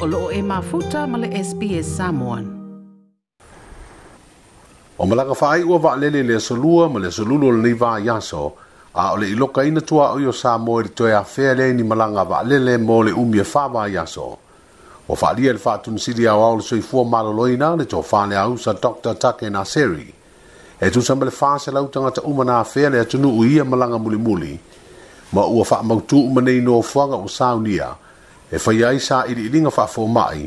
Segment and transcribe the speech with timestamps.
[0.00, 2.44] o loo e mafuta ma le SPS Samoan.
[5.00, 8.52] O malaka whaai ua wa lele le solua ma le solulu le niva yaso,
[8.96, 11.82] a o le iloka ina tua o yo Samoa e ritoe a fea le ni
[11.82, 14.38] malanga wa lele mo le umi e whaava yaso.
[15.10, 18.36] O wha lia le whaatun siri au au le soi fua maloloina le tō whaane
[18.40, 19.14] au sa Dr.
[19.20, 20.14] Take Naseri.
[20.80, 24.16] E tu sa mele whaase lautanga ta umana a fea le atunu uia malanga muli
[24.16, 24.54] muli,
[25.32, 27.88] ma ua wha mautu umanei no whanga o Saunia, o Saunia,
[28.50, 30.42] e fai ai sa iri ilinga wha fō mai,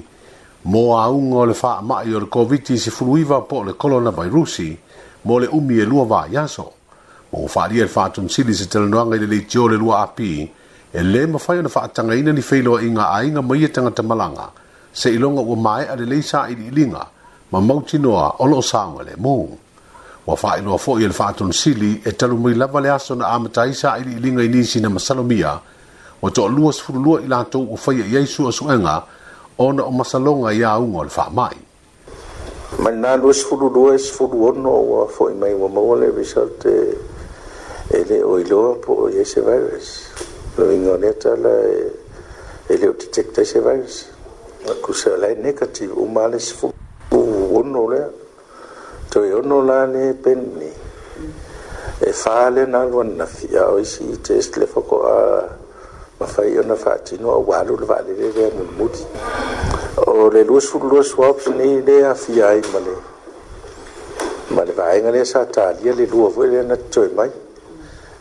[0.68, 4.10] mō a unga o le wha mai o le COVID-19 se fuluiwa po le kolona
[4.12, 4.76] vai rusi,
[5.26, 6.68] mō le umi e lua vaa yaso.
[7.32, 9.78] Mō wha ria le wha tun sili se tele noanga i le leiti o le
[9.80, 10.52] lua api,
[10.92, 13.42] e le ma fai o le wha tanga ina ni feilo a inga a inga
[13.42, 14.52] mai e tanga tamalanga,
[14.92, 17.08] se ilonga ua mai a le lei sa iri ilinga,
[17.50, 19.36] ma mauti noa o lo saunga le mō.
[20.28, 22.80] Wa wha ilo a fo i e le wha tun sili e talu mui lava
[22.82, 25.56] le aso na amataisa iri ilinga i nisi na masalomia,
[26.24, 28.96] o to lua sfululua i latou o faia i ai suʻasuʻega
[29.60, 31.58] ona o masaloga iā uga o le faamaʻi
[32.86, 36.64] manā lua sfululua e sfuluono ua foʻi mai ua maole le result
[37.94, 39.88] e lē o iloa po o iai se virus
[40.58, 41.52] loiga o lea tala
[42.70, 43.98] e lē o detecta i se virus
[44.72, 45.94] akusaalai negative
[46.32, 48.08] le sfuluono lea
[49.10, 50.72] toe ono la ne penni
[52.00, 55.63] e fā lenā luanafi a o isi i test le a
[56.20, 59.02] mafai ona faatinoa uā luna vaalelele amulimuli
[60.08, 62.94] o le luasuluasu opsoni le afia ai ma le
[64.50, 67.32] ma le vaega lea sa talia le lua foi lea na toe mai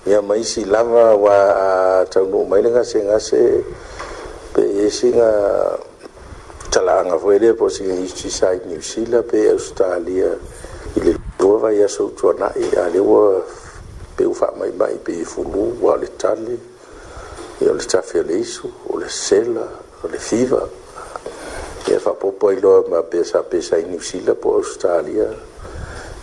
[0.07, 3.63] ia ma isi lava ua a taunuu mai le gasegase
[4.55, 5.79] pe esiga
[6.71, 10.33] talaaga foi lea po siga isisai new zeala pe australia
[10.97, 13.43] i le lua vai aso utuanaʻi a le ua
[14.17, 16.72] pe u faamaimai pe fulū ua o le tale
[17.65, 19.69] i o le tafe o le isu o le sela
[20.05, 20.69] o le fiva
[21.89, 25.29] ia faapopo ai loa ma pea sa pesai niusila po australia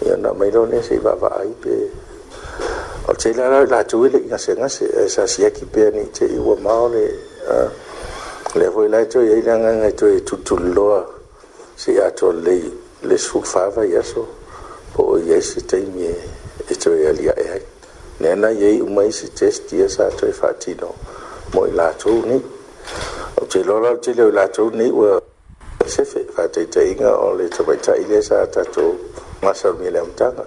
[0.06, 1.75] ia na mai lo nei sei vaavaai pe
[3.08, 7.03] o le taila latou i le igasegase e sasiaki pea ni te ua mao le
[8.56, 11.02] le avoi la e toi ai le agaga e toe tutululoa
[11.75, 12.66] sei ato lei
[13.03, 14.28] le sufava i aso
[14.94, 16.16] po o iai se taimi e
[16.69, 17.64] e aliae ai
[18.19, 20.96] le ana iai uma i se testi e sa e faatino
[21.54, 22.38] mo i latou ni
[23.42, 25.20] o te lola te leo i latou ni ua
[25.88, 28.94] sefe fataitaiga o le tamaitaʻi le sa tatou
[29.44, 30.46] masalumia le amataga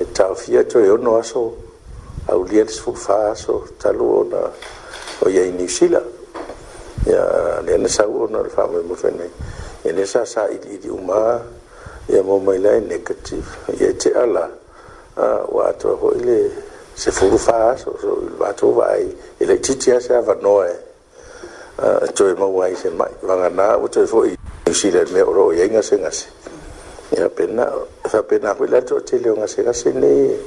[0.00, 1.52] e taofia toe ono aso
[2.28, 4.42] aulia le sefulufā aso talu ona
[5.24, 5.52] o iai
[5.90, 6.00] ya
[7.06, 7.24] ia
[7.66, 9.30] lea na sau ona le faamoemafenai
[9.84, 11.40] ia le sa saʻiliʻili uma
[12.08, 13.46] ia momailai negative
[13.80, 14.50] ia te ala
[15.52, 16.22] ua atoa hoʻi
[16.98, 19.08] se fulufa so so vatou vai
[19.40, 24.34] i le titi ase avanoa e toe maua ai se mai vaganā ua toe foʻi
[24.66, 26.26] niusiland mea o loo iai gasegase
[27.16, 27.70] ia pena
[28.02, 30.42] faapena koe la toʻatele o gasegase nei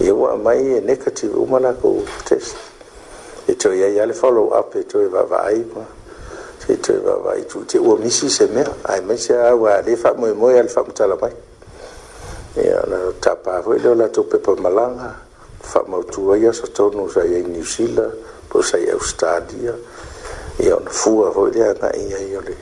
[0.00, 2.56] ia ua amai e negative uma lakou test
[3.46, 5.84] e toe ai a le follow up e toe vaavaai ma
[6.66, 10.58] se toe vaavaai tuute ua misi se mea ae mai se a ua le faamoemoe
[10.58, 11.32] a le faamatala mai
[12.64, 15.14] ia la tapā foʻi leo latou pepa malaga
[15.72, 18.12] whamautua ia sa tonu sa ia i New Zealand,
[18.52, 19.72] po sa ia Australia,
[20.60, 22.54] ia ona fua hoi lea na ia i ole,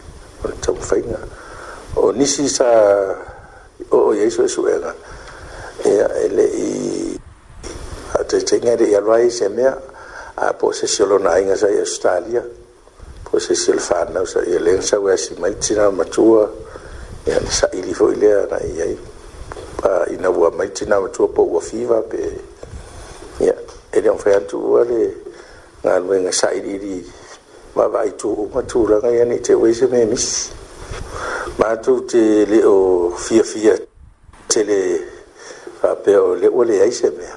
[0.47, 1.19] ole tau whainga.
[1.99, 2.67] O nisi sa,
[3.91, 4.79] o o Jesu e
[5.91, 6.73] ia ele i,
[8.17, 9.77] a te tenga de ia rai se mea,
[10.39, 12.43] a po se siolo na inga sa ia Australia,
[13.27, 16.49] po se le whanau sa ia lensa wea si maitina matua,
[17.27, 18.97] ia sa ili hoi lea na ia i,
[20.17, 22.39] ina ua maitina matua po ua fiva pe,
[23.93, 25.13] ene o fean tu ale
[25.85, 26.97] nga lue nga sai di đi
[27.77, 30.51] ma vai tu ma tu la nga ni te we se me mis
[31.59, 33.75] mà tu te liệu o fia fia
[34.49, 34.81] te le
[35.81, 37.29] fa pe o le o le ai se me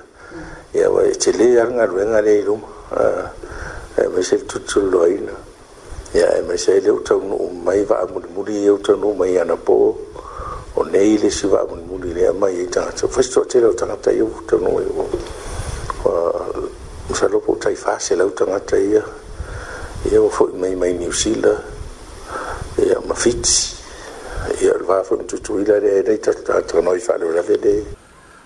[0.72, 2.56] ia wa te le ar nga lue nga le lu
[4.00, 5.36] e me se tu tu loina
[6.16, 7.36] ia e me se le o tau no
[7.66, 9.92] mai va mu mu di o tau no mai ana po
[10.74, 13.74] o nei le siva mu mu le mai e tanga so fa so te le
[13.75, 14.94] tanga ta yo tau no yo
[17.15, 19.00] sa lopo tai fase lau tangata ia
[20.12, 21.63] ia wafo i mai mai New Zealand
[22.75, 23.56] ia mafiti
[24.59, 27.75] ia lwa fo mtu tu ila rea rei tatu tatu noi fa leo rave de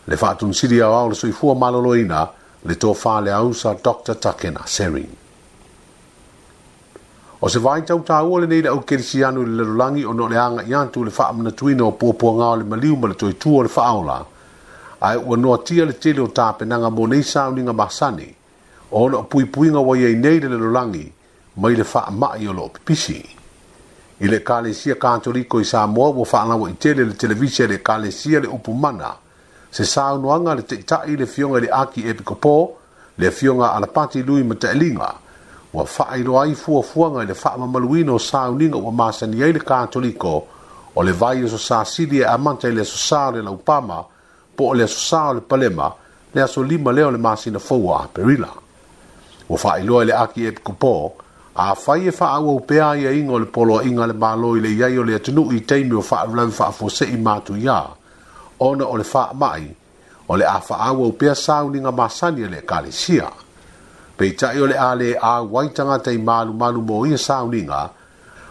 [0.07, 2.29] le fa atun siri au au le sui fua malolo ina
[2.63, 4.15] le to fa le au sa Dr.
[4.23, 5.09] Takena Serin
[7.39, 10.27] o se vai tau ta ua ni nei le au kerisianu le lalulangi o no
[10.27, 13.07] le anga i tu le fa amna tuina o pōpua ngā o le maliu ma
[13.07, 14.23] le toi tua le fa aula
[14.99, 18.38] ai ua noa tia le tele o tāpenanga mō nei sauninga masani ma
[18.91, 21.13] o lo pui pui nga wai nei le lolangi
[21.57, 23.21] mai le fa ma i lo pisi
[24.19, 27.67] i le kalesia kantori ko i sa mo wo fa na wai tele le televisia
[27.67, 29.13] le kalesia le upumana
[29.69, 32.77] se sa no anga le tita i le fionga le aki epikopo
[33.15, 35.13] le fionga ala pati lui ma telinga
[35.73, 38.89] wa fa i lo ai fu fu nga le fa ma maluino sa uninga wa
[38.91, 40.47] ma sa nei le kantori ko
[40.95, 44.01] o le vai so sa sili e a manta le so sa le la upama
[44.57, 45.93] po le so sa le palema
[46.33, 48.49] le aso lima leo le masina fowa perila
[49.49, 50.95] ua faailoa le aki e pikopō
[51.55, 55.03] afai e faaauau pea ia iga o le poloaʻiga le mālo i le iai o
[55.03, 57.77] le atunuu i taimi o faaulave faafuaseʻi matuiā
[58.59, 59.05] ona o le
[59.41, 59.63] mai
[60.29, 63.29] o le a faaauau pea sauliga masani a le ekalesia
[64.17, 67.89] peitaʻi o le a lē auai tagata i malumalu mo ia sauliga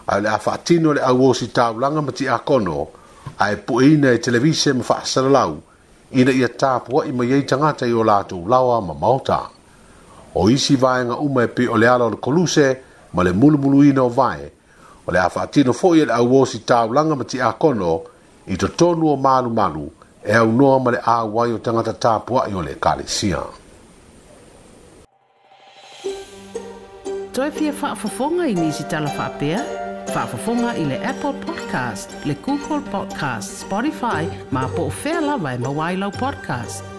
[0.07, 2.87] a o le a faatino o le auosi taulaga ma tiakono
[3.39, 5.55] ae puʻiina e televise ma faasalalau
[6.11, 9.39] ina ia tapuaʻi ma iai tagata i o latou lawa ma maota
[10.35, 12.77] o isi vaenga uma e pe o le ala o le koluse
[13.13, 14.51] ma le mulumuluina o vae
[15.07, 18.01] o le a faatino foʻi e le auosi taulaga ma tiakono
[18.47, 19.89] i totonu o malumalu
[20.25, 23.41] e aunoa ma le au ai o tagata tapuaʻi o le ekalesia
[27.33, 29.59] toe fia faafofoga i nisi talafaapea
[30.13, 35.57] faafofoga i le apple podcast le google podcast spotify ma po o fea lava e
[35.57, 36.98] mauailau podcast